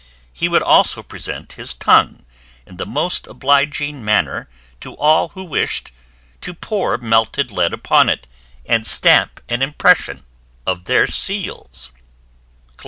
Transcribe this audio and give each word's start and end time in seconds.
He 0.33 0.49
would 0.49 0.63
also 0.63 1.03
present 1.03 1.51
his 1.53 1.75
tongue 1.75 2.25
in 2.65 2.77
the 2.77 2.87
most 2.87 3.27
obliging 3.27 4.03
manner 4.03 4.49
to 4.79 4.95
all 4.95 5.27
who 5.27 5.43
wished, 5.43 5.91
to 6.41 6.55
pour 6.55 6.97
melted 6.97 7.51
lead 7.51 7.71
upon 7.71 8.09
it 8.09 8.27
and 8.65 8.87
stamp 8.87 9.39
an 9.47 9.61
impression 9.61 10.25
of 10.65 10.85
their 10.85 11.05
seals." 11.05 11.91